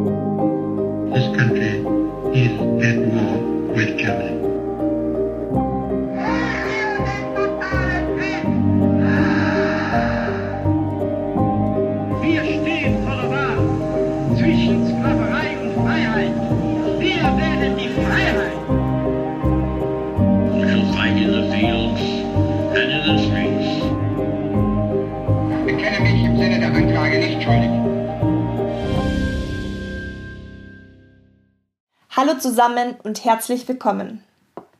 [0.00, 1.84] This country
[2.32, 2.52] is
[2.88, 3.36] at war
[3.74, 4.40] with Germany.
[12.22, 13.58] Wir stehen vor der Wahl
[14.38, 16.32] zwischen Sklaverei und Freiheit.
[16.98, 18.56] Wir wählen die Freiheit.
[20.54, 22.00] We shall fight in the fields
[22.74, 24.00] and in the streets.
[25.66, 27.59] bekenne mich im Sinne der Anklage nicht schuldig.
[32.30, 34.22] Hallo zusammen und herzlich willkommen.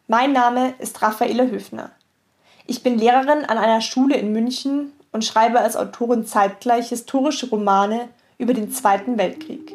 [0.06, 1.90] Mein Name ist Raffaele Höfner.
[2.68, 8.08] Ich bin Lehrerin an einer Schule in München und schreibe als Autorin zeitgleich historische Romane
[8.38, 9.74] über den Zweiten Weltkrieg.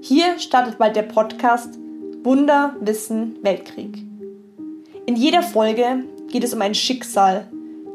[0.00, 1.70] Hier startet bald der Podcast
[2.22, 4.04] Wunder, Wissen, Weltkrieg.
[5.06, 7.48] In jeder Folge geht es um ein Schicksal,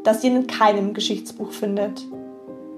[0.04, 2.06] das ihr in keinem Geschichtsbuch findet.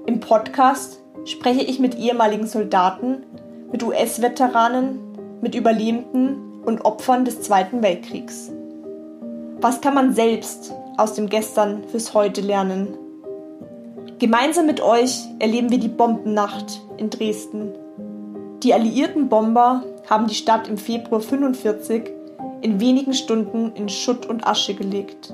[0.05, 3.23] Im Podcast spreche ich mit ehemaligen Soldaten,
[3.71, 5.12] mit US-Veteranen,
[5.43, 8.49] mit Überlebenden und Opfern des Zweiten Weltkriegs.
[9.59, 12.97] Was kann man selbst aus dem Gestern fürs Heute lernen?
[14.19, 17.73] Gemeinsam mit euch erleben wir die Bombennacht in Dresden.
[18.63, 22.09] Die alliierten Bomber haben die Stadt im Februar 45
[22.61, 25.33] in wenigen Stunden in Schutt und Asche gelegt.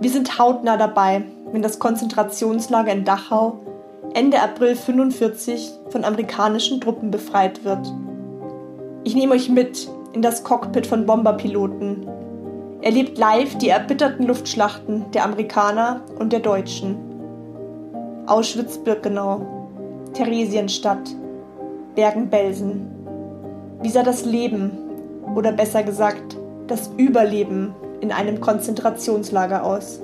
[0.00, 3.60] Wir sind hautnah dabei, wenn das Konzentrationslager in Dachau
[4.14, 7.92] Ende April 45 von amerikanischen Truppen befreit wird.
[9.06, 12.08] Ich nehme euch mit in das Cockpit von Bomberpiloten.
[12.80, 16.96] Erlebt live die erbitterten Luftschlachten der Amerikaner und der Deutschen.
[18.26, 19.68] Auschwitz-Birkenau,
[20.14, 21.14] Theresienstadt,
[21.94, 22.90] Bergen-Belsen.
[23.82, 24.70] Wie sah das Leben,
[25.34, 30.00] oder besser gesagt, das Überleben in einem Konzentrationslager aus?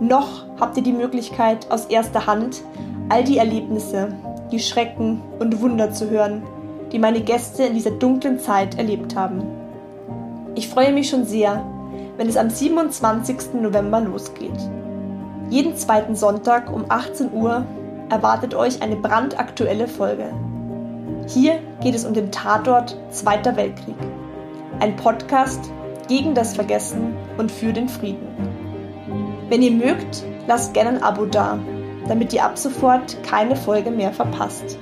[0.00, 2.60] Noch habt ihr die Möglichkeit, aus erster Hand
[3.08, 4.08] all die Erlebnisse,
[4.50, 6.42] die Schrecken und Wunder zu hören,
[6.92, 9.42] die meine Gäste in dieser dunklen Zeit erlebt haben.
[10.54, 11.64] Ich freue mich schon sehr,
[12.16, 13.54] wenn es am 27.
[13.60, 14.58] November losgeht.
[15.50, 17.64] Jeden zweiten Sonntag um 18 Uhr
[18.10, 20.32] erwartet euch eine brandaktuelle Folge.
[21.26, 23.96] Hier geht es um den Tatort Zweiter Weltkrieg.
[24.80, 25.70] Ein Podcast
[26.08, 28.26] gegen das Vergessen und für den Frieden.
[29.48, 31.58] Wenn ihr mögt, lasst gerne ein Abo da,
[32.08, 34.78] damit ihr ab sofort keine Folge mehr verpasst.